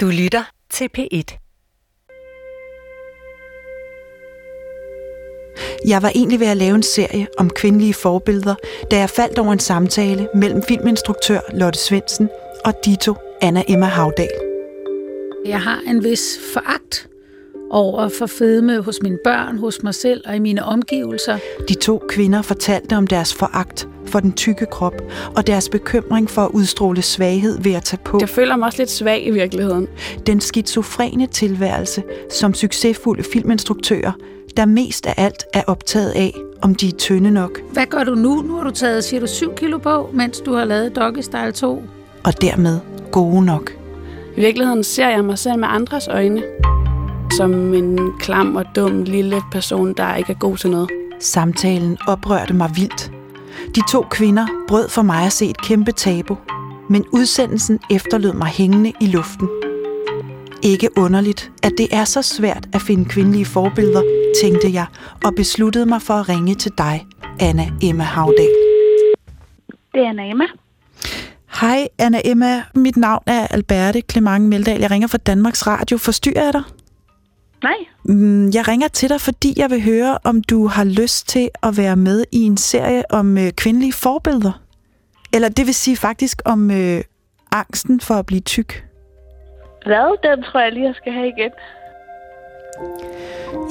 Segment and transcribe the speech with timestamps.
[0.00, 1.38] Du lytter til P1.
[5.88, 8.54] Jeg var egentlig ved at lave en serie om kvindelige forbilleder,
[8.90, 12.28] da jeg faldt over en samtale mellem filminstruktør Lotte Svendsen
[12.64, 14.30] og Dito Anna Emma Havdal.
[15.46, 17.08] Jeg har en vis foragt
[17.70, 21.38] over for fedme hos mine børn, hos mig selv og i mine omgivelser.
[21.68, 24.94] De to kvinder fortalte om deres foragt for den tykke krop
[25.36, 28.18] og deres bekymring for at udstråle svaghed ved at tage på.
[28.20, 29.86] Jeg føler mig også lidt svag i virkeligheden.
[30.26, 34.12] Den skizofrene tilværelse som succesfulde filminstruktører,
[34.56, 37.60] der mest af alt er optaget af, om de er tynde nok.
[37.72, 38.42] Hvad gør du nu?
[38.42, 41.52] Nu har du taget, siger du, 7 kilo på, mens du har lavet Doggy Style
[41.52, 41.82] 2.
[42.24, 42.80] Og dermed
[43.12, 43.72] gode nok.
[44.36, 46.42] I virkeligheden ser jeg mig selv med andres øjne.
[47.36, 50.90] Som en klam og dum lille person, der ikke er god til noget.
[51.20, 53.17] Samtalen oprørte mig vildt.
[53.74, 56.38] De to kvinder brød for mig at se et kæmpe tabu,
[56.90, 59.48] men udsendelsen efterlod mig hængende i luften.
[60.62, 64.02] Ikke underligt, at det er så svært at finde kvindelige forbilleder,
[64.42, 64.86] tænkte jeg,
[65.24, 67.06] og besluttede mig for at ringe til dig,
[67.40, 68.48] Anna Emma Havdal.
[69.94, 70.44] Det er Anna Emma.
[71.60, 74.80] Hej Anna Emma, mit navn er Alberte Clement Meldal.
[74.80, 75.98] Jeg ringer fra Danmarks Radio.
[75.98, 76.62] Forstyrrer jeg dig?
[77.62, 77.74] Nej.
[78.04, 81.76] Mm, Jeg ringer til dig, fordi jeg vil høre, om du har lyst til at
[81.76, 84.60] være med i en serie om øh, kvindelige forbilleder.
[85.34, 87.00] Eller det vil sige faktisk om øh,
[87.52, 88.84] angsten for at blive tyk.
[89.86, 90.18] Hvad?
[90.22, 91.50] Den tror jeg lige, jeg skal have igen.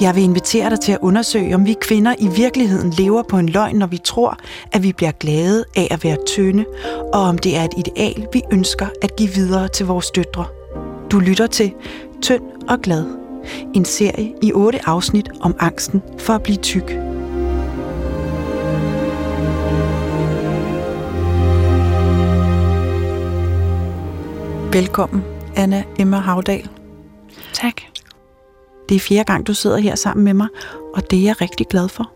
[0.00, 3.48] Jeg vil invitere dig til at undersøge, om vi kvinder i virkeligheden lever på en
[3.48, 4.38] løgn, når vi tror,
[4.72, 6.64] at vi bliver glade af at være tynde,
[7.14, 10.46] og om det er et ideal, vi ønsker at give videre til vores døtre.
[11.10, 11.72] Du lytter til
[12.22, 13.17] Tynd og Glad.
[13.74, 16.90] En serie i otte afsnit om angsten for at blive tyk.
[24.72, 25.22] Velkommen,
[25.56, 26.68] Anna Emma Havdal.
[27.52, 27.80] Tak.
[28.88, 30.48] Det er fjerde gang, du sidder her sammen med mig,
[30.94, 32.10] og det er jeg rigtig glad for.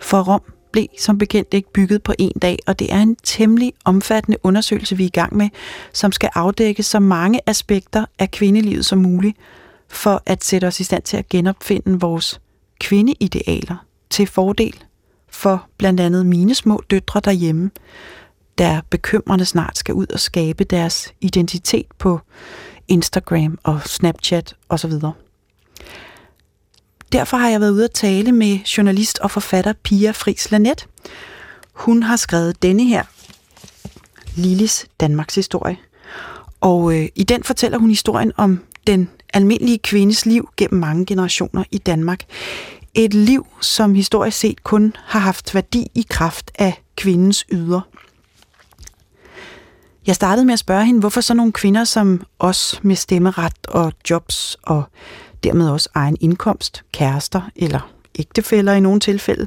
[0.00, 3.72] For Rom blev som bekendt ikke bygget på en dag, og det er en temmelig
[3.84, 5.48] omfattende undersøgelse, vi er i gang med,
[5.92, 9.36] som skal afdække så mange aspekter af kvindelivet som muligt,
[9.94, 12.40] for at sætte os i stand til at genopfinde vores
[12.80, 14.84] kvindeidealer til fordel
[15.28, 17.70] for blandt andet mine små døtre derhjemme,
[18.58, 22.20] der bekymrende snart skal ud og skabe deres identitet på
[22.88, 24.92] Instagram og Snapchat osv.
[27.12, 30.86] Derfor har jeg været ude at tale med journalist og forfatter Pia Friis Lanet.
[31.72, 33.02] Hun har skrevet denne her,
[34.36, 35.76] Lillis Danmarks historie.
[36.60, 41.64] Og øh, i den fortæller hun historien om den almindelige kvindes liv gennem mange generationer
[41.70, 42.24] i Danmark.
[42.94, 47.80] Et liv, som historisk set kun har haft værdi i kraft af kvindens yder.
[50.06, 53.92] Jeg startede med at spørge hende, hvorfor så nogle kvinder som os med stemmeret og
[54.10, 54.82] jobs og
[55.44, 59.46] dermed også egen indkomst, kærester eller ægtefæller i nogle tilfælde,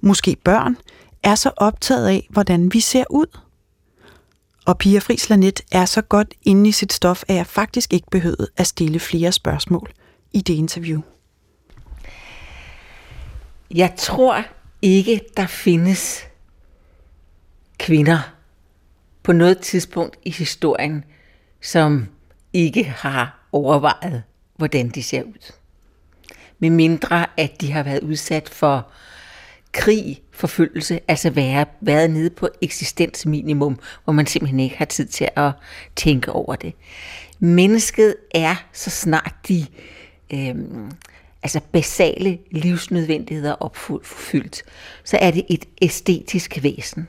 [0.00, 0.76] måske børn,
[1.22, 3.26] er så optaget af, hvordan vi ser ud.
[4.66, 8.10] Og Pia Friis Lanet er så godt inde i sit stof, at jeg faktisk ikke
[8.10, 9.92] behøvede at stille flere spørgsmål
[10.32, 11.00] i det interview.
[13.70, 14.44] Jeg tror
[14.82, 16.24] ikke, der findes
[17.78, 18.34] kvinder
[19.22, 21.04] på noget tidspunkt i historien,
[21.62, 22.08] som
[22.52, 24.22] ikke har overvejet,
[24.56, 25.52] hvordan de ser ud.
[26.58, 28.90] Med mindre, at de har været udsat for
[29.72, 35.28] krig, forfølgelse, altså være, været nede på eksistensminimum, hvor man simpelthen ikke har tid til
[35.36, 35.50] at
[35.96, 36.74] tænke over det.
[37.38, 39.66] Mennesket er, så snart de
[40.32, 40.90] øhm,
[41.42, 44.62] altså basale livsnødvendigheder opfyldt,
[45.04, 47.08] så er det et æstetisk væsen.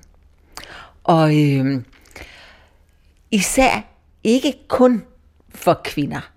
[1.03, 1.85] Og øhm,
[3.31, 3.81] især
[4.23, 5.03] ikke kun
[5.49, 6.31] for kvinder,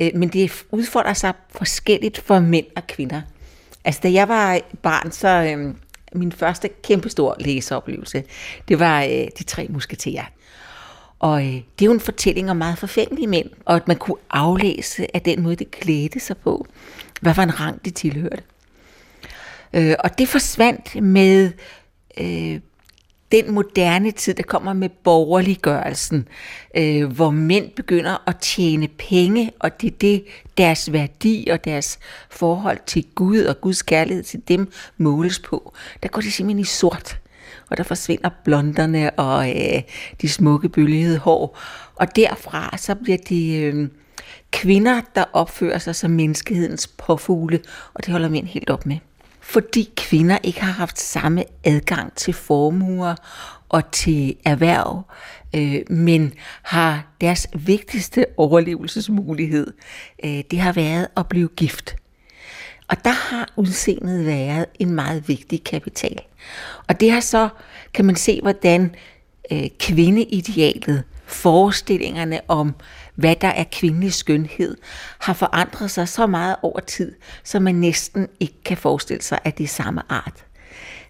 [0.00, 3.22] øh, men det udfordrer sig forskelligt for mænd og kvinder.
[3.88, 5.74] Altså, da jeg var øh, barn, så øh,
[6.12, 8.24] min første kæmpestor læseoplevelse,
[8.68, 10.24] det var øh, De Tre Musketerer.
[11.18, 14.16] Og øh, det er jo en fortælling om meget forfængelige mænd, og at man kunne
[14.30, 16.66] aflæse af den måde, det klædte sig på,
[17.20, 18.42] hvad for en rang de tilhørte.
[19.72, 21.52] Øh, og det forsvandt med
[22.18, 22.60] øh,
[23.32, 26.28] den moderne tid, der kommer med borgerliggørelsen,
[26.76, 30.24] øh, hvor mænd begynder at tjene penge, og det er det,
[30.58, 31.98] deres værdi og deres
[32.30, 35.74] forhold til Gud og Guds kærlighed til dem måles på.
[36.02, 37.20] Der går det simpelthen i sort,
[37.70, 39.82] og der forsvinder blonderne og øh,
[40.22, 41.58] de smukke bølgede hår.
[41.94, 43.88] Og derfra så bliver det øh,
[44.50, 47.60] kvinder, der opfører sig som menneskehedens påfugle,
[47.94, 48.96] og det holder mænd helt op med
[49.48, 53.14] fordi kvinder ikke har haft samme adgang til formuer
[53.68, 55.02] og til erhverv,
[55.54, 59.72] øh, men har deres vigtigste overlevelsesmulighed,
[60.24, 61.96] øh, det har været at blive gift.
[62.88, 66.20] Og der har udseendet været en meget vigtig kapital.
[66.88, 67.48] Og det har så,
[67.94, 68.94] kan man se, hvordan
[69.52, 72.74] øh, kvindeidealet, forestillingerne om,
[73.18, 74.76] hvad der er kvindelig skønhed,
[75.18, 79.58] har forandret sig så meget over tid, så man næsten ikke kan forestille sig, at
[79.58, 80.44] det er samme art.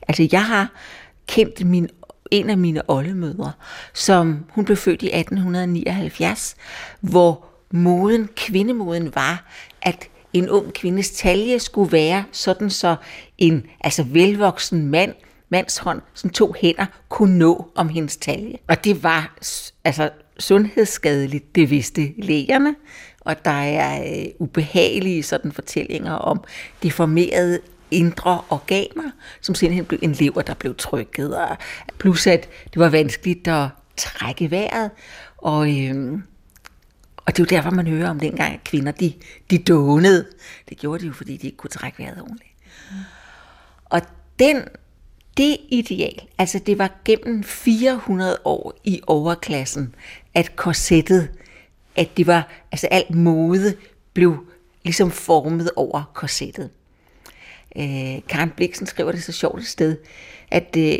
[0.08, 0.72] Altså jeg har
[1.26, 1.88] kendt min,
[2.30, 3.52] en af mine oldemødre,
[3.94, 6.56] som hun blev født i 1879,
[7.00, 9.50] hvor moden, kvindemoden var,
[9.82, 12.96] at en ung kvindes talje skulle være sådan så
[13.38, 15.14] en altså velvoksen mand,
[15.48, 18.56] mands hånd, som to hænder, kunne nå om hendes talje.
[18.68, 19.38] Og det var
[19.84, 22.74] altså sundhedsskadeligt, det vidste lægerne,
[23.20, 26.44] og der er øh, ubehagelige sådan fortællinger om
[26.82, 31.56] deformerede indre organer, som simpelthen blev en lever, der blev trykket, og
[31.98, 34.90] plus at det var vanskeligt at trække vejret,
[35.36, 36.12] og, øh,
[37.16, 39.12] og det er jo derfor, man hører om dengang, at kvinder de,
[39.50, 40.26] de dånede.
[40.68, 42.52] Det gjorde de jo, fordi de ikke kunne trække vejret ordentligt.
[43.84, 44.00] Og
[44.38, 44.62] den,
[45.38, 49.94] det ideal, altså det var gennem 400 år i overklassen,
[50.34, 51.30] at korsettet,
[51.96, 53.76] at det var, altså alt mode
[54.12, 54.46] blev
[54.84, 56.70] ligesom formet over korsettet.
[57.76, 59.96] Øh, Karen Bliksen skriver det så sjovt et sted,
[60.50, 60.98] at øh,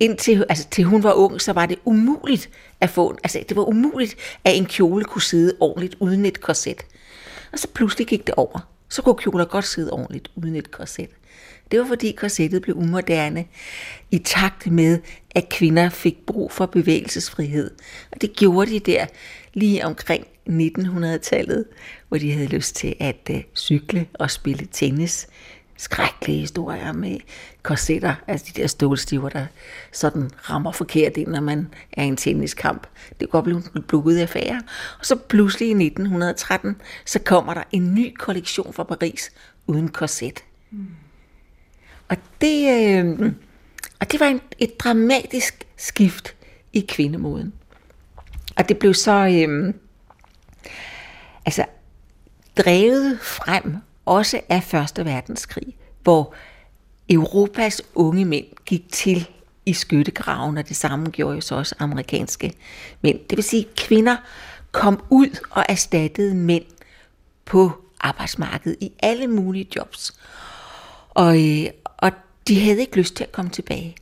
[0.00, 2.50] indtil altså, til hun var ung, så var det umuligt
[2.80, 6.82] at få, altså det var umuligt, at en kjole kunne sidde ordentligt uden et korset.
[7.52, 8.68] Og så pludselig gik det over.
[8.88, 11.10] Så kunne kjoler godt sidde ordentligt uden et korset.
[11.70, 13.44] Det var fordi korsettet blev umoderne
[14.10, 14.98] i takt med,
[15.30, 17.70] at kvinder fik brug for bevægelsesfrihed.
[18.12, 19.06] Og det gjorde de der
[19.54, 21.64] lige omkring 1900-tallet,
[22.08, 25.28] hvor de havde lyst til at uh, cykle og spille tennis
[25.80, 27.18] skrækkelige historier med
[27.62, 29.46] korsetter, altså de der stålstiver, der
[29.92, 32.86] sådan rammer forkert ind, når man er i en tenniskamp.
[33.20, 34.62] Det går blive blukket af affære.
[34.98, 36.76] Og så pludselig i 1913,
[37.06, 39.32] så kommer der en ny kollektion fra Paris
[39.66, 40.44] uden korset.
[40.70, 40.86] Mm.
[42.10, 43.32] Og det, øh,
[44.00, 46.34] og det var en, et dramatisk skift
[46.72, 47.52] i kvindemoden.
[48.56, 49.74] Og det blev så øh,
[51.46, 51.64] altså
[52.56, 53.76] drevet frem
[54.06, 56.34] også af Første Verdenskrig, hvor
[57.10, 59.28] Europas unge mænd gik til
[59.66, 62.52] i skyttegraven, og det samme gjorde jo så også amerikanske
[63.02, 63.18] mænd.
[63.30, 64.16] Det vil sige, at kvinder
[64.72, 66.64] kom ud og erstattede mænd
[67.44, 70.14] på arbejdsmarkedet i alle mulige jobs.
[71.10, 71.79] Og, og
[72.48, 73.96] de havde ikke lyst til at komme tilbage.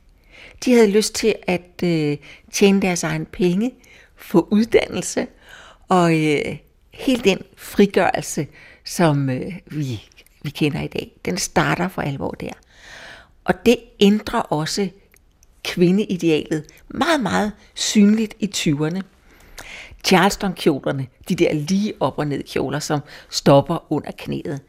[0.65, 2.17] De havde lyst til at øh,
[2.51, 3.71] tjene deres egen penge,
[4.15, 5.27] få uddannelse,
[5.87, 6.57] og øh,
[6.93, 8.47] hele den frigørelse,
[8.85, 10.03] som øh, vi,
[10.41, 12.53] vi kender i dag, den starter for alvor der.
[13.43, 14.89] Og det ændrer også
[15.63, 19.01] kvindeidealet meget, meget synligt i 20'erne.
[20.05, 22.99] Charleston-kjolerne, de der lige op og ned kjoler, som
[23.29, 24.61] stopper under knæet.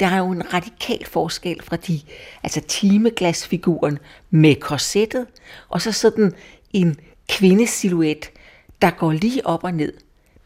[0.00, 2.00] Der er jo en radikal forskel fra de,
[2.42, 3.98] altså timeglasfiguren
[4.30, 5.26] med korsettet,
[5.68, 6.34] og så sådan
[6.72, 6.96] en
[7.28, 8.30] kvindesilhuet,
[8.82, 9.92] der går lige op og ned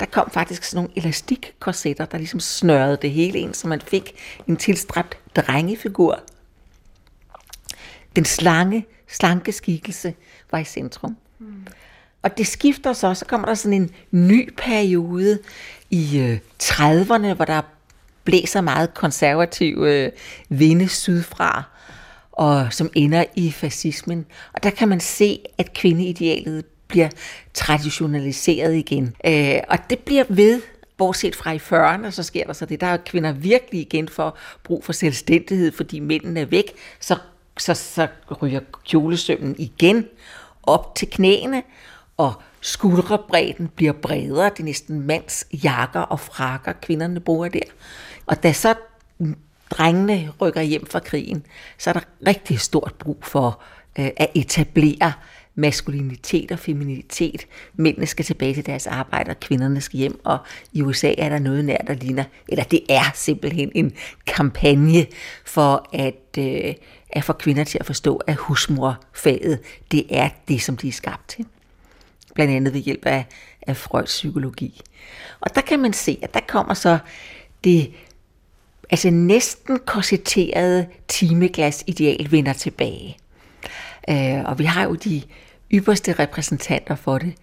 [0.02, 4.12] der kom faktisk sådan nogle elastikkorsetter, der ligesom snørrede det hele ind, så man fik
[4.49, 6.20] en tilstræbt drengefigur.
[8.16, 10.14] Den slange, slanke skikkelse
[10.50, 11.16] var i centrum.
[11.38, 11.66] Mm.
[12.22, 15.38] Og det skifter så, så kommer der sådan en ny periode
[15.90, 17.62] i øh, 30'erne, hvor der
[18.24, 20.12] blæser meget konservative øh,
[20.48, 21.62] vinde sydfra,
[22.32, 24.26] og som ender i fascismen.
[24.52, 27.08] Og der kan man se, at kvindeidealet bliver
[27.55, 29.14] traditionaliseret igen.
[29.26, 30.62] Øh, og det bliver ved,
[30.96, 32.81] bortset fra i 40'erne, så sker der så det.
[32.81, 36.72] Der er kvinder virkelig igen for brug for selvstændighed, fordi mændene er væk.
[37.00, 37.17] Så,
[37.58, 38.08] så, så
[38.43, 40.06] ryger kjolesømmen igen
[40.62, 41.62] op til knæene,
[42.17, 44.50] og skulderbredden bliver bredere.
[44.50, 47.60] Det er næsten mands jakker og frakker, kvinderne bruger der.
[48.26, 48.74] Og da så
[49.70, 51.46] drengene rykker hjem fra krigen,
[51.79, 53.62] så er der rigtig stort brug for
[53.98, 55.12] øh, at etablere
[55.55, 57.46] maskulinitet og feminitet.
[57.74, 60.38] Mændene skal tilbage til deres arbejde, og kvinderne skal hjem, og
[60.72, 63.93] i USA er der noget nær, der ligner, eller det er simpelthen en
[64.26, 65.06] kampagne
[65.44, 66.74] for at, øh,
[67.10, 69.58] at få kvinder til at forstå, at husmorfaget,
[69.91, 71.46] det er det, som de er skabt til.
[72.34, 73.26] Blandt andet ved hjælp af,
[73.62, 74.81] af Freuds psykologi.
[75.41, 76.98] Og der kan man se, at der kommer så
[77.64, 77.93] det
[78.93, 83.17] altså næsten korsetterede timeglas ideal vender tilbage.
[84.11, 85.22] Øh, og vi har jo de
[85.72, 87.34] ypperste repræsentanter for det.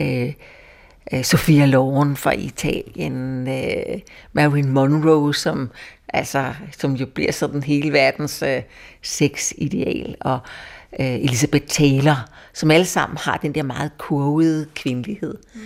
[0.00, 0.32] Øh,
[1.12, 4.00] øh, Sofia Loren fra Italien, øh,
[4.32, 5.70] Marilyn Monroe, som,
[6.08, 8.62] altså, som jo bliver sådan hele verdens øh,
[9.02, 10.38] sexideal, og
[11.00, 15.38] øh, Elizabeth Taylor, som alle sammen har den der meget kurvede kvindelighed.
[15.54, 15.60] Mm.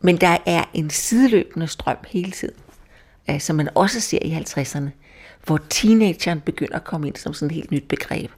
[0.00, 2.54] Men der er en sideløbende strøm hele tiden,
[3.30, 4.88] øh, som man også ser i 50'erne,
[5.46, 8.30] hvor teenageren begynder at komme ind som sådan et helt nyt begreb.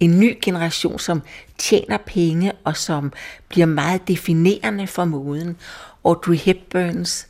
[0.00, 1.22] En ny generation, som
[1.58, 3.12] tjener penge og som
[3.48, 5.56] bliver meget definerende for moden.
[6.04, 7.26] Audrey Hepburns,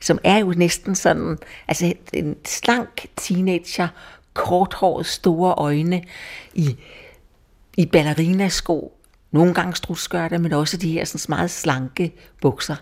[0.00, 3.88] som er jo næsten sådan, altså en slank teenager,
[4.34, 6.04] korthåret, store øjne
[6.54, 6.76] i,
[7.76, 8.98] i ballerinasko,
[9.30, 12.76] nogle gange strutskørter, men også de her sådan meget slanke bukser.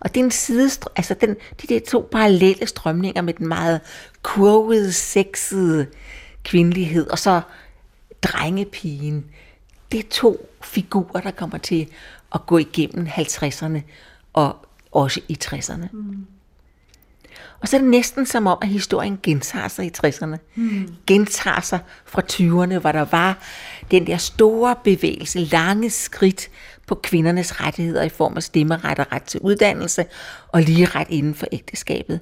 [0.00, 3.80] Og det er en side, altså den, de der to parallelle strømninger med den meget
[4.22, 5.86] kurvede, sexede
[6.44, 7.40] kvindelighed, og så
[8.22, 9.24] drengepigen.
[9.92, 11.88] Det er to figurer, der kommer til
[12.34, 13.80] at gå igennem 50'erne
[14.32, 14.56] og
[14.92, 15.86] også i 60'erne.
[15.92, 16.26] Mm.
[17.60, 20.36] Og så er det næsten som om, at historien gentager sig i 60'erne.
[20.54, 20.94] Mm.
[21.06, 23.38] Gentager sig fra 20'erne, hvor der var
[23.90, 26.50] den der store bevægelse, lange skridt
[26.90, 30.04] på kvindernes rettigheder i form af stemmeret og ret til uddannelse
[30.48, 32.20] og lige ret inden for ægteskabet.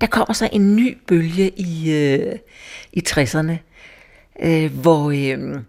[0.00, 2.38] Der kommer så en ny bølge i, øh,
[2.92, 3.52] i 60'erne,
[4.42, 5.62] øh, hvor øh,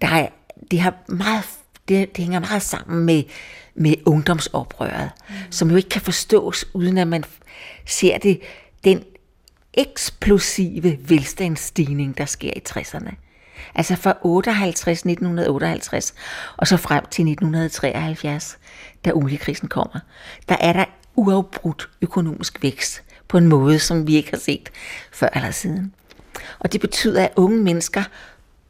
[0.00, 0.28] der er,
[0.70, 1.44] det, har meget,
[1.88, 3.22] det, det hænger meget sammen med,
[3.74, 5.34] med ungdomsoprøret, mm.
[5.50, 7.24] som jo ikke kan forstås, uden at man
[7.86, 8.40] ser det,
[8.84, 9.04] den
[9.74, 13.29] eksplosive velstandsstigning, der sker i 60'erne.
[13.74, 16.14] Altså fra 58, 1958
[16.56, 18.58] og så frem til 1973,
[19.04, 20.00] da oliekrisen kommer,
[20.48, 20.84] der er der
[21.16, 24.70] uafbrudt økonomisk vækst på en måde, som vi ikke har set
[25.12, 25.94] før eller siden.
[26.58, 28.02] Og det betyder, at unge mennesker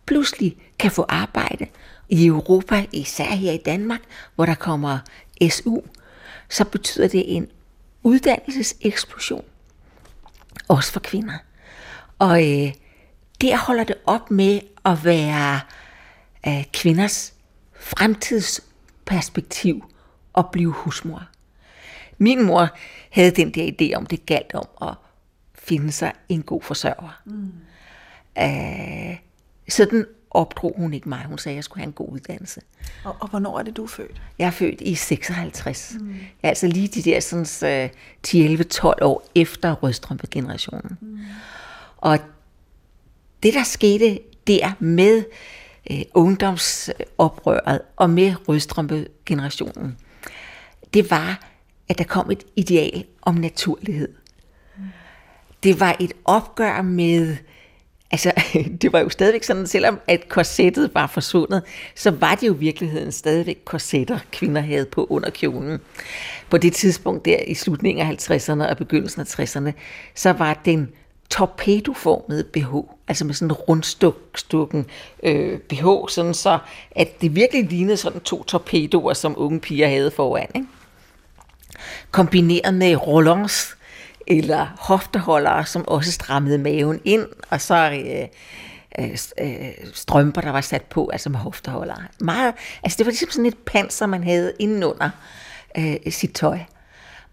[0.06, 1.66] pludselig kan få arbejde
[2.08, 4.00] i Europa, især her i Danmark,
[4.34, 4.98] hvor der kommer
[5.50, 5.80] SU,
[6.48, 7.48] så betyder det en
[8.02, 9.44] uddannelseseksplosion.
[10.68, 11.38] Også for kvinder.
[12.18, 12.72] Og øh,
[13.40, 15.60] der holder det op med at være
[16.46, 17.34] øh, kvinders
[17.80, 19.84] fremtidsperspektiv
[20.38, 21.22] at blive husmor.
[22.18, 22.68] Min mor
[23.10, 24.94] havde den der idé om, det galt om at
[25.54, 27.20] finde sig en god forsørger.
[27.24, 27.52] Mm.
[28.38, 29.16] Øh,
[29.68, 31.24] sådan opdrog hun ikke mig.
[31.24, 32.60] Hun sagde, at jeg skulle have en god uddannelse.
[33.04, 34.22] Og, og hvornår er det, du er født?
[34.38, 35.96] Jeg er født i 56.
[36.00, 36.14] Mm.
[36.42, 37.90] Altså lige de der sådan, uh,
[38.28, 40.98] 10-11-12 år efter rødstrømpe-generationen.
[41.00, 41.18] Mm.
[41.96, 42.18] Og
[43.42, 45.24] det, der skete der med
[45.90, 49.96] øh, ungdomsoprøret og med rødstrømpe-generationen,
[50.94, 51.46] det var,
[51.88, 54.08] at der kom et ideal om naturlighed.
[55.62, 57.36] Det var et opgør med
[58.12, 58.32] Altså,
[58.82, 61.62] det var jo stadigvæk sådan, selvom at korsettet var forsvundet,
[61.94, 65.78] så var det jo i virkeligheden stadigvæk korsetter, kvinder havde på under kjolen.
[66.50, 69.72] På det tidspunkt der i slutningen af 50'erne og begyndelsen af 60'erne,
[70.14, 70.88] så var den
[71.30, 72.74] torpedoformede BH,
[73.08, 74.86] altså med sådan en rundstukken
[75.22, 76.58] øh, BH, sådan så,
[76.90, 80.48] at det virkelig lignede sådan to torpedoer, som unge piger havde foran.
[80.54, 80.66] Ikke?
[82.10, 83.76] Kombineret med rollons,
[84.26, 88.28] eller hofteholdere, som også strammede maven ind, og så øh,
[88.98, 92.02] øh, øh, strømper, der var sat på, altså med hofteholdere.
[92.20, 95.10] Meget, altså det var ligesom sådan et panser, man havde indenunder
[95.78, 96.58] øh, sit tøj.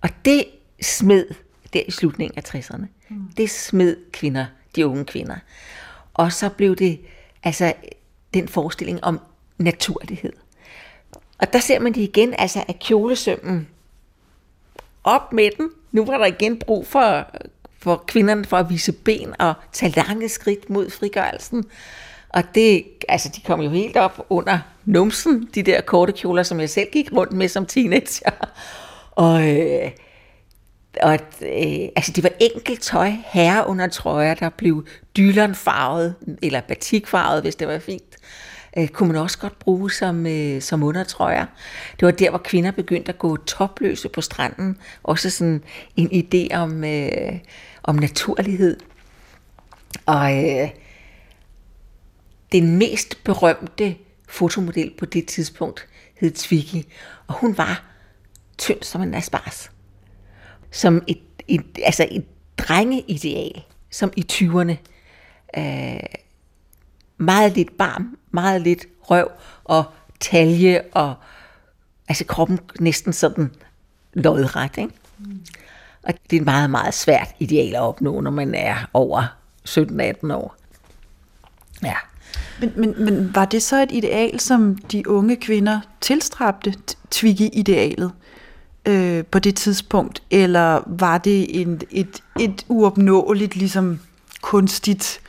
[0.01, 0.44] Og det
[0.82, 1.25] smed
[1.74, 2.86] der i slutningen af 60'erne.
[3.09, 3.21] Mm.
[3.38, 4.45] Det smed kvinder,
[4.75, 5.36] de unge kvinder.
[6.13, 7.00] Og så blev det
[7.43, 7.74] altså
[8.33, 9.19] den forestilling om
[9.57, 10.33] naturlighed.
[11.38, 13.67] Og der ser man det igen, altså at kjolesømmen
[15.03, 17.27] op med den, nu var der igen brug for,
[17.79, 21.65] for kvinderne for at vise ben og tage lange skridt mod frigørelsen.
[22.29, 26.59] Og det, altså de kom jo helt op under numsen, de der korte kjoler, som
[26.59, 28.31] jeg selv gik rundt med som teenager.
[29.12, 29.91] Og, øh,
[31.01, 34.86] og øh, altså det var enkelt tøj, herre under trøjer, der blev
[35.17, 38.17] dylernfarvet, eller batikfarvet, hvis det var fint
[38.77, 41.46] øh, kunne man også godt bruge som, øh, som undertrøjer.
[42.00, 44.77] Det var der, hvor kvinder begyndte at gå topløse på stranden.
[45.03, 45.63] Også sådan
[45.96, 47.39] en idé om, øh,
[47.84, 48.79] om naturlighed.
[50.06, 50.70] Og øh,
[52.51, 53.96] den mest berømte
[54.27, 55.88] fotomodel på det tidspunkt
[56.20, 56.84] hed Twiggy,
[57.27, 57.84] og hun var
[58.58, 59.72] tynd som en asparges.
[60.71, 62.25] Som et, et, altså et
[62.57, 64.75] drengeideal, som i 20'erne.
[65.59, 66.00] Øh,
[67.17, 69.31] meget lidt barm, meget lidt røv
[69.63, 69.83] og
[70.19, 71.15] talje og
[72.07, 73.51] altså kroppen næsten sådan
[74.13, 74.77] lodret.
[74.77, 74.93] Ikke?
[75.17, 75.45] Mm.
[76.03, 79.38] Og det er et meget, meget svært ideal at opnå, når man er over
[79.69, 80.55] 17-18 år.
[81.83, 81.95] Ja.
[82.59, 86.74] Men, men, men var det så et ideal, som de unge kvinder tilstræbte,
[87.12, 88.12] Twiggy-idealet,
[88.88, 90.24] øh, på det tidspunkt?
[90.32, 94.00] Eller var det en, et, et uopnåeligt, ligesom
[94.41, 95.22] kunstigt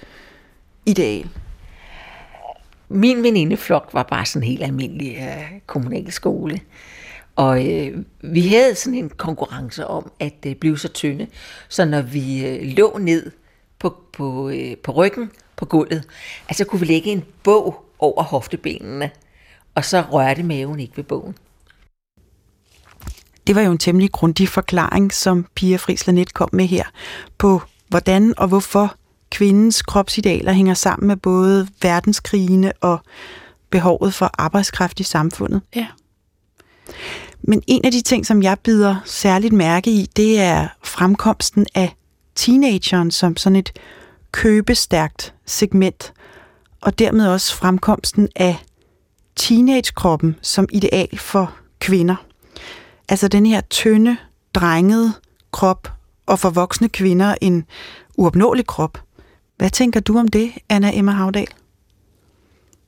[0.87, 1.29] ideal?
[2.89, 6.61] Min venindeflok var bare sådan en helt almindelig øh, kommunal skole.
[7.37, 11.27] Og øh, vi havde sådan en konkurrence om at øh, blive så tynde,
[11.69, 13.31] så når vi øh, lå ned
[13.79, 16.05] på, på, øh, på ryggen på gulvet,
[16.49, 19.11] altså kunne vi lægge en bog over hoftebenene,
[19.75, 21.35] og så rørte maven ikke ved bogen.
[23.49, 26.85] Det var jo en temmelig grundig forklaring, som Pia Friis kom med her,
[27.39, 28.95] på hvordan og hvorfor
[29.31, 32.99] kvindens kropsidealer hænger sammen med både verdenskrigene og
[33.71, 35.61] behovet for arbejdskraft i samfundet.
[35.77, 35.87] Ja.
[37.43, 41.97] Men en af de ting, som jeg bider særligt mærke i, det er fremkomsten af
[42.35, 43.73] teenageren som sådan et
[44.33, 46.13] købestærkt segment,
[46.81, 48.57] og dermed også fremkomsten af
[49.37, 52.28] teenagekroppen som ideal for kvinder.
[53.09, 54.17] Altså den her tynde,
[54.55, 55.13] drengede
[55.51, 55.93] krop,
[56.27, 57.65] og for voksne kvinder en
[58.17, 58.99] uopnåelig krop.
[59.57, 61.47] Hvad tænker du om det, Anna Emma Havdal?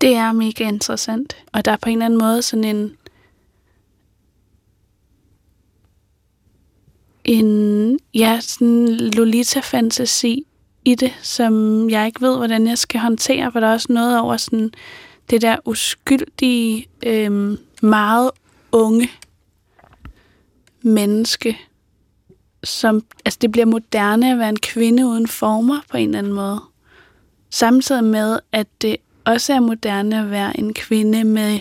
[0.00, 2.96] Det er mega interessant, og der er på en eller anden måde sådan en
[7.24, 10.46] en ja, sådan Lolita-fantasi
[10.84, 14.20] i det, som jeg ikke ved, hvordan jeg skal håndtere, for der er også noget
[14.20, 14.70] over sådan
[15.30, 18.30] det der uskyldige, øh, meget
[18.72, 19.10] unge
[20.82, 21.58] menneske,
[22.64, 26.32] som, altså det bliver moderne at være en kvinde uden former på en eller anden
[26.32, 26.60] måde.
[27.50, 31.60] Samtidig med, at det også er moderne at være en kvinde med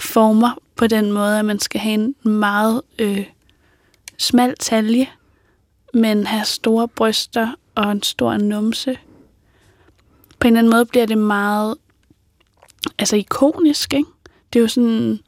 [0.00, 3.26] former på den måde, at man skal have en meget øh,
[4.18, 5.08] smal talje,
[5.94, 8.98] men have store bryster og en stor numse.
[10.38, 11.76] På en eller anden måde bliver det meget
[12.98, 14.08] altså ikonisk, ikke?
[14.52, 15.18] Det er jo sådan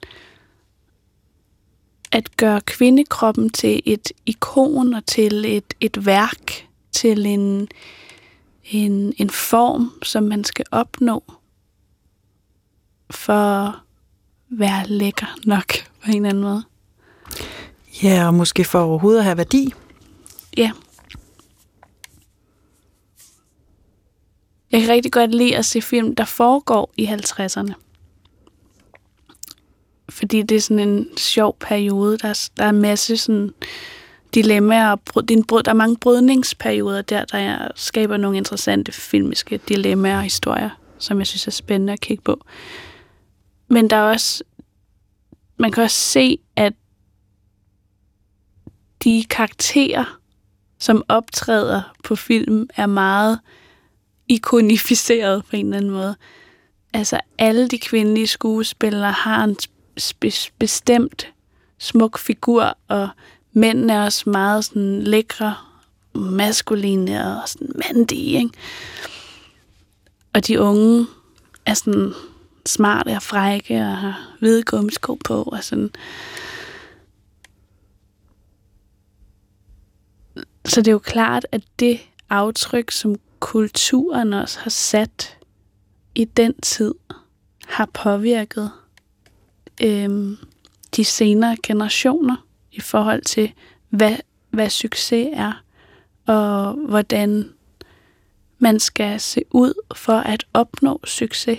[2.13, 7.69] at gøre kvindekroppen til et ikon og til et, et værk, til en,
[8.65, 11.25] en, en form, som man skal opnå
[13.11, 13.73] for at
[14.49, 15.73] være lækker nok
[16.05, 16.63] på en eller anden måde.
[18.03, 19.75] Ja, og måske for overhovedet at have værdi.
[20.57, 20.73] Ja.
[24.73, 27.86] Jeg kan rigtig godt lide at se film, der foregår i 50'erne.
[30.09, 32.19] Fordi det er sådan en sjov periode.
[32.19, 33.55] Der er, der er en masse sådan
[34.35, 34.91] dilemmaer.
[34.91, 40.23] Og brud, brud, der er mange brydningsperioder der, der skaber nogle interessante filmiske dilemmaer og
[40.23, 42.45] historier, som jeg synes er spændende at kigge på.
[43.69, 44.45] Men der er også...
[45.59, 46.73] Man kan også se, at
[49.05, 50.19] de karakterer,
[50.79, 53.41] som optræder på film, er meget
[54.29, 56.17] ikonificeret på en eller anden måde.
[56.93, 59.57] Altså alle de kvindelige skuespillere har en
[60.01, 61.33] spe- bestemt
[61.79, 63.09] smuk figur, og
[63.53, 65.55] mændene er også meget sådan lækre,
[66.15, 68.51] maskuline og sådan mandige, ikke?
[70.35, 71.07] Og de unge
[71.67, 72.13] er sådan
[72.67, 75.91] smarte og frække og har hvide gummisko på og sådan.
[80.65, 85.39] Så det er jo klart, at det aftryk, som kulturen også har sat
[86.15, 86.95] i den tid,
[87.67, 88.71] har påvirket
[89.83, 90.37] øhm,
[90.97, 93.53] de senere generationer i forhold til,
[93.89, 94.17] hvad,
[94.51, 95.63] hvad succes er,
[96.27, 97.53] og hvordan
[98.59, 101.59] man skal se ud for at opnå succes.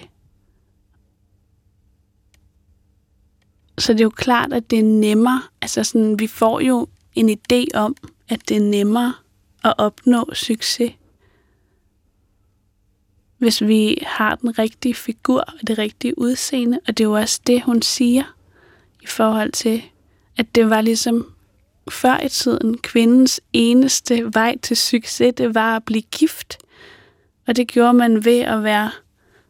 [3.77, 5.41] Så det er jo klart, at det er nemmere.
[5.61, 7.95] Altså sådan, vi får jo en idé om,
[8.29, 9.13] at det er nemmere
[9.63, 10.91] at opnå succes,
[13.37, 16.79] hvis vi har den rigtige figur og det rigtige udseende.
[16.87, 18.23] Og det er jo også det, hun siger
[19.03, 19.83] i forhold til,
[20.37, 21.33] at det var ligesom
[21.89, 26.57] før i tiden kvindens eneste vej til succes, det var at blive gift.
[27.47, 28.91] Og det gjorde man ved at være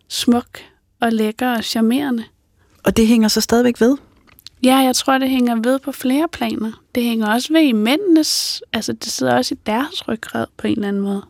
[0.08, 0.60] smuk
[1.00, 2.23] og lækker og charmerende.
[2.84, 3.97] Og det hænger så stadigvæk ved?
[4.63, 6.84] Ja, jeg tror, det hænger ved på flere planer.
[6.95, 10.73] Det hænger også ved i mændenes, altså det sidder også i deres ryggrad på en
[10.73, 11.23] eller anden måde.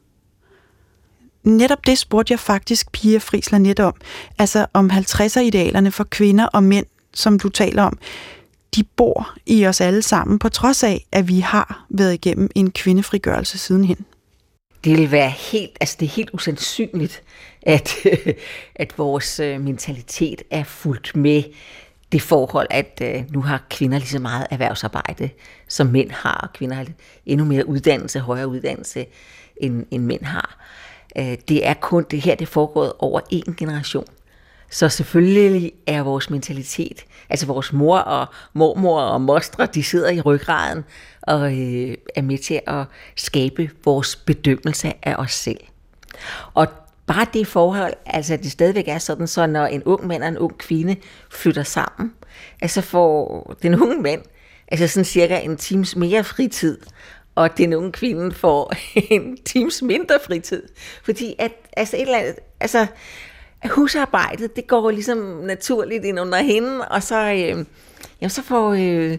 [1.47, 3.93] Netop det spurgte jeg faktisk Pia Frisler net om.
[4.39, 7.97] Altså om 50'er-idealerne for kvinder og mænd, som du taler om,
[8.75, 12.71] de bor i os alle sammen, på trods af, at vi har været igennem en
[12.71, 14.05] kvindefrigørelse sidenhen.
[14.83, 17.21] Det vil være helt, altså det er helt usandsynligt,
[17.61, 17.95] at,
[18.75, 21.43] at vores øh, mentalitet er fuldt med
[22.11, 25.29] det forhold, at øh, nu har kvinder lige så meget erhvervsarbejde,
[25.67, 26.85] som mænd har, og kvinder har
[27.25, 29.05] endnu mere uddannelse, højere uddannelse,
[29.61, 30.57] end, end mænd har.
[31.19, 34.05] Øh, det er kun det her, det foregår over en generation.
[34.69, 40.21] Så selvfølgelig er vores mentalitet, altså vores mor og mormor og mostre, de sidder i
[40.21, 40.83] ryggraden
[41.21, 45.59] og øh, er med til at skabe vores bedømmelse af os selv.
[46.53, 46.67] Og
[47.07, 50.29] bare det forhold, altså at det stadigvæk er sådan, så når en ung mand og
[50.29, 50.95] en ung kvinde
[51.31, 52.13] flytter sammen,
[52.61, 54.21] altså får den unge mand
[54.67, 56.77] altså sådan cirka en times mere fritid,
[57.37, 58.73] og den unge kvinde får
[59.15, 60.63] en times mindre fritid.
[61.03, 62.87] Fordi at, altså et eller andet, altså
[63.69, 67.65] husarbejdet, det går ligesom naturligt ind under hende, og så, øh,
[68.21, 69.17] jamen, så får øh,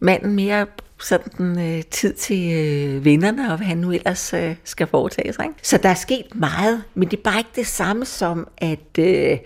[0.00, 0.66] manden mere
[0.98, 5.44] sådan øh, tid til øh, vennerne, og hvad han nu ellers øh, skal foretage sig.
[5.44, 5.56] Ikke?
[5.62, 9.38] Så der er sket meget, men det er bare ikke det samme som, at, øh,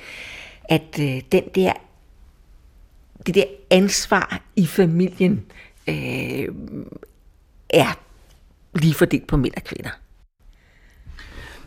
[0.64, 1.72] at øh, den der,
[3.27, 5.44] det der ansvar i familien
[5.88, 6.48] øh,
[7.70, 8.00] er
[8.74, 9.90] lige fordelt på mænd og kvinder.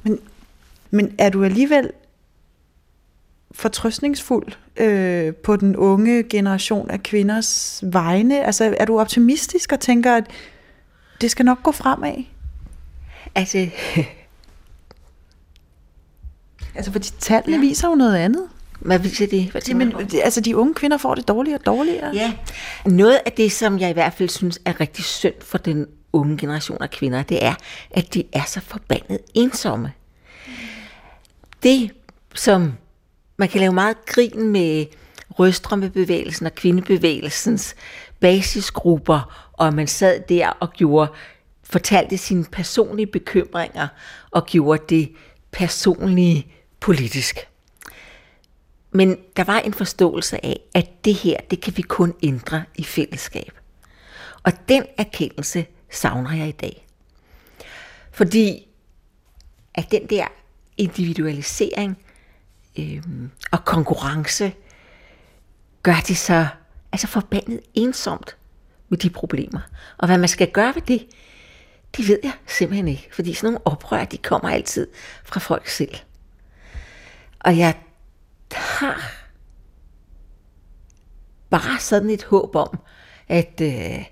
[0.04, 0.20] Men,
[0.92, 1.92] men er du alligevel
[3.52, 8.46] fortrøstningsfuld øh, på den unge generation af kvinders vegne?
[8.46, 10.28] Altså, er du optimistisk og tænker, at
[11.22, 12.24] det skal nok gå fremad?
[13.36, 13.58] Altså,
[16.76, 17.62] altså fordi tallene ja.
[17.62, 18.50] viser jo noget andet.
[18.80, 19.44] Hvad viser det?
[19.44, 22.12] Hvad Jamen, altså, de unge kvinder får det dårligere og dårligere.
[22.14, 22.34] Ja,
[22.86, 26.38] noget af det, som jeg i hvert fald synes er rigtig synd for den unge
[26.38, 27.54] generation af kvinder, det er,
[27.92, 29.92] at de er så forbandet ensomme.
[31.64, 31.92] Det,
[32.36, 32.74] som
[33.38, 34.86] man kan lave meget grin med
[35.30, 37.76] røstrømmebevægelsen og kvindebevægelsens
[38.20, 41.12] basisgrupper, og man sad der og gjorde,
[41.64, 43.88] fortalte sine personlige bekymringer
[44.32, 45.12] og gjorde det
[45.52, 46.48] personlige
[46.80, 47.48] politisk.
[48.92, 52.84] Men der var en forståelse af, at det her, det kan vi kun ændre i
[52.84, 53.52] fællesskab.
[54.44, 56.88] Og den erkendelse savner jeg i dag.
[58.12, 58.68] Fordi
[59.74, 60.28] at den der
[60.78, 61.98] individualisering
[62.80, 63.04] øh,
[63.52, 64.54] og konkurrence
[65.84, 66.48] gør det så
[66.92, 68.38] altså forbandet ensomt
[68.90, 69.60] med de problemer.
[69.98, 71.08] Og hvad man skal gøre ved det,
[71.98, 73.10] det ved jeg simpelthen ikke.
[73.12, 74.88] Fordi sådan nogle oprør, de kommer altid
[75.24, 75.96] fra folk selv.
[77.40, 77.76] Og jeg
[78.54, 79.12] har
[81.50, 82.80] bare sådan et håb om,
[83.28, 84.06] at øh,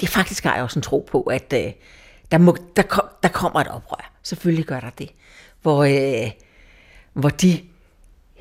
[0.00, 1.72] det faktisk har jeg også en tro på, at øh,
[2.30, 4.12] der, må, der, kom, der kommer et oprør.
[4.22, 5.10] Selvfølgelig gør der det.
[5.62, 6.30] Hvor, øh,
[7.12, 7.60] hvor de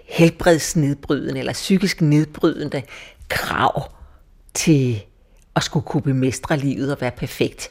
[0.06, 2.84] helbredsnedbrydende eller psykisk nedbrydende
[3.30, 3.92] krav
[4.54, 5.04] til
[5.56, 7.70] at skulle kunne bemestre livet og være perfekt,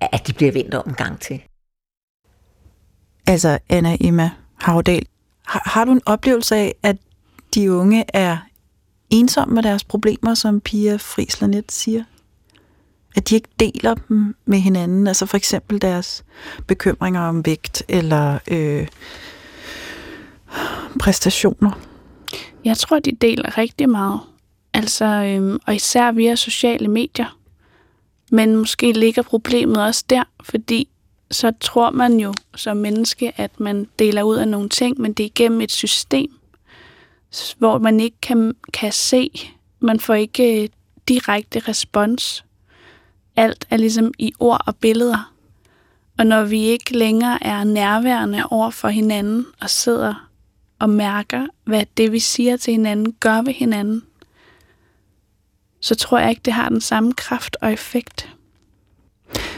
[0.00, 1.42] at de bliver vendt om en gang til.
[3.26, 5.06] Altså, Anna Emma Havdal,
[5.48, 6.96] har, har du en oplevelse af, at
[7.54, 8.36] de unge er
[9.10, 12.04] ensomme med deres problemer, som Pia Frislanet siger?
[13.16, 16.24] At de ikke deler dem med hinanden, altså for eksempel deres
[16.66, 18.86] bekymringer om vægt eller øh,
[21.00, 21.80] præstationer?
[22.64, 24.20] Jeg tror, de deler rigtig meget.
[24.74, 27.38] Altså, øhm, og især via sociale medier.
[28.30, 30.88] Men måske ligger problemet også der, fordi
[31.30, 35.22] så tror man jo som menneske, at man deler ud af nogle ting, men det
[35.22, 36.38] er igennem et system,
[37.58, 39.30] hvor man ikke kan, kan se,
[39.80, 40.68] man får ikke øh,
[41.08, 42.44] direkte respons.
[43.36, 45.32] Alt er ligesom i ord og billeder.
[46.18, 50.28] Og når vi ikke længere er nærværende over for hinanden og sidder
[50.78, 54.02] og mærker, hvad det, vi siger til hinanden, gør ved hinanden,
[55.80, 58.28] så tror jeg ikke, det har den samme kraft og effekt.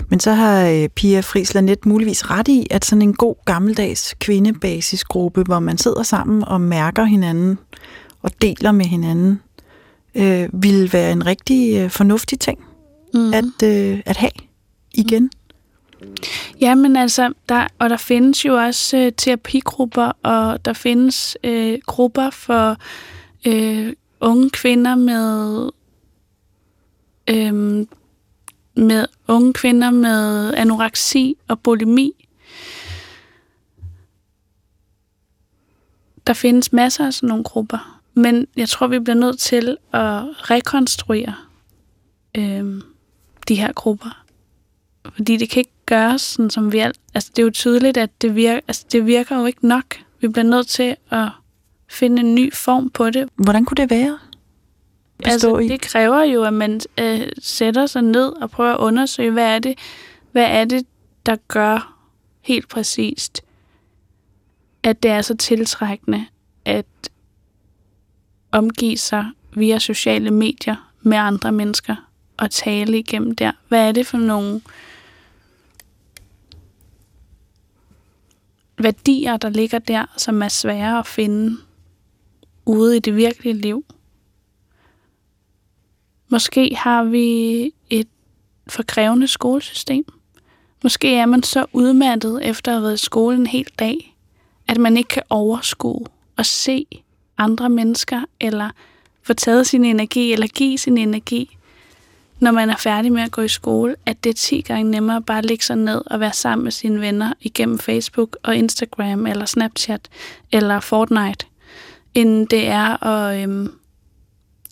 [0.09, 4.15] Men så har øh, Pia Friis net muligvis ret i, at sådan en god gammeldags
[4.21, 7.59] kvindebasisgruppe, hvor man sidder sammen og mærker hinanden
[8.23, 9.41] og deler med hinanden,
[10.15, 12.59] øh, ville være en rigtig øh, fornuftig ting
[13.15, 13.35] mm.
[13.35, 14.31] at, øh, at have
[14.93, 15.31] igen.
[16.61, 21.79] Ja, men altså, der, og der findes jo også øh, terapigrupper, og der findes øh,
[21.87, 22.77] grupper for
[23.47, 25.71] øh, unge kvinder med
[27.31, 27.87] øh,
[28.75, 32.29] med unge kvinder med anoreksi og bulimi.
[36.27, 40.51] Der findes masser af sådan nogle grupper, men jeg tror, vi bliver nødt til at
[40.51, 41.35] rekonstruere
[42.37, 42.83] øh,
[43.49, 44.25] de her grupper.
[45.15, 46.97] Fordi det kan ikke gøres sådan, som vi alt...
[47.15, 50.05] Altså, det er jo tydeligt, at det virker, altså, det virker jo ikke nok.
[50.21, 51.29] Vi bliver nødt til at
[51.89, 53.29] finde en ny form på det.
[53.37, 54.19] Hvordan kunne det være?
[55.25, 55.69] Altså, i?
[55.69, 59.59] det kræver jo, at man øh, sætter sig ned og prøver at undersøge, hvad er
[59.59, 59.79] det,
[60.33, 60.87] hvad er det,
[61.27, 61.97] der gør
[62.41, 63.43] helt præcist,
[64.83, 66.27] at det er så tiltrækkende
[66.65, 66.87] at
[68.53, 71.97] omgive sig via sociale medier med andre mennesker
[72.37, 73.53] og tale igennem der.
[73.69, 74.61] Hvad er det for nogle
[78.79, 81.57] værdier, der ligger der, som er svære at finde
[82.67, 83.85] ude i det virkelige liv.
[86.31, 88.09] Måske har vi et
[88.69, 90.05] for krævende skolesystem.
[90.83, 94.17] Måske er man så udmattet efter at have været i skole en hel dag,
[94.69, 96.87] at man ikke kan overskue og se
[97.39, 98.71] andre mennesker, eller
[99.23, 101.59] få taget sin energi, eller give sin energi,
[102.41, 105.23] når man er færdig med at gå i skole, at det er 10 gange nemmere
[105.23, 109.27] bare at lægge sig ned og være sammen med sine venner igennem Facebook og Instagram,
[109.27, 110.09] eller Snapchat,
[110.53, 111.47] eller Fortnite,
[112.15, 113.73] end det er at, øhm,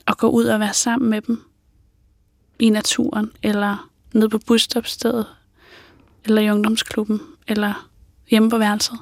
[0.07, 1.48] at gå ud og være sammen med dem
[2.59, 5.27] i naturen, eller nede på busstopstedet,
[6.25, 7.89] eller i ungdomsklubben, eller
[8.31, 8.99] hjemme på værelset.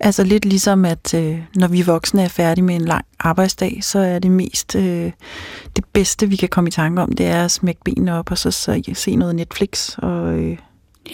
[0.00, 3.98] Altså lidt ligesom, at øh, når vi voksne er færdige med en lang arbejdsdag, så
[3.98, 5.12] er det mest, øh,
[5.76, 8.38] det bedste, vi kan komme i tanke om, det er at smække benene op, og
[8.38, 10.58] så, så se noget Netflix, og øh,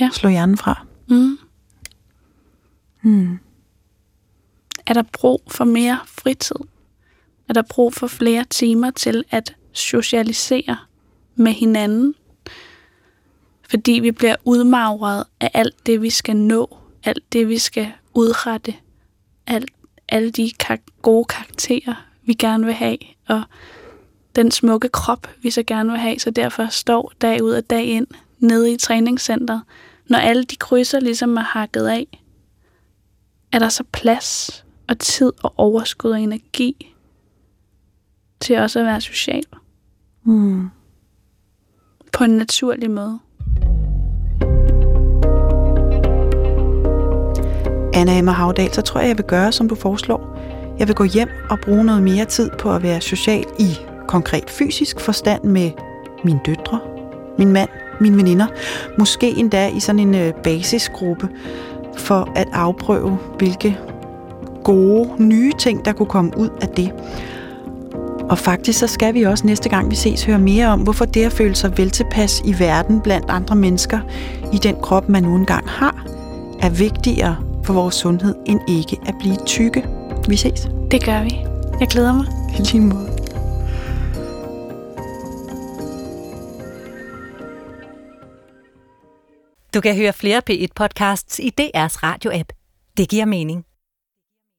[0.00, 0.10] Ja.
[0.12, 0.87] slå hjernen fra.
[1.08, 1.38] Mm.
[3.02, 3.38] Hmm.
[4.87, 6.56] Er der brug for mere fritid?
[7.48, 10.76] Er der brug for flere timer til at socialisere
[11.35, 12.14] med hinanden?
[13.70, 18.75] Fordi vi bliver udmagret af alt det, vi skal nå, alt det, vi skal udrette,
[19.47, 19.70] alt,
[20.09, 23.42] alle de kar- gode karakterer, vi gerne vil have, og
[24.37, 27.85] den smukke krop, vi så gerne vil have, så derfor står dag ud og dag
[27.85, 28.07] ind
[28.38, 29.62] nede i træningscenteret,
[30.09, 32.20] når alle de krydser ligesom er hakket af,
[33.53, 36.94] er der så plads og tid og overskud og energi
[38.40, 39.44] til også at være social.
[40.25, 40.70] Mm
[42.14, 43.18] på en naturlig måde.
[47.94, 50.38] Anna Emma Havdal, så tror jeg, jeg vil gøre, som du foreslår.
[50.79, 53.68] Jeg vil gå hjem og bruge noget mere tid på at være social i
[54.09, 55.70] konkret fysisk forstand med
[56.24, 56.81] mine døtre,
[57.38, 57.68] min mand,
[58.00, 58.46] mine veninder.
[58.98, 61.29] Måske endda i sådan en øh, basisgruppe
[61.96, 63.79] for at afprøve, hvilke
[64.64, 66.92] gode, nye ting, der kunne komme ud af det.
[68.30, 71.24] Og faktisk så skal vi også næste gang vi ses høre mere om, hvorfor det
[71.24, 74.00] at føle sig vel tilpas i verden blandt andre mennesker
[74.52, 76.06] i den krop, man nu engang har,
[76.60, 79.88] er vigtigere for vores sundhed, end ikke at blive tykke.
[80.28, 80.68] Vi ses.
[80.90, 81.30] Det gør vi.
[81.80, 82.26] Jeg glæder mig.
[82.58, 83.10] I lige måde.
[89.74, 92.48] Du kan høre flere P1-podcasts i DR's radio-app.
[92.96, 93.64] Det giver mening.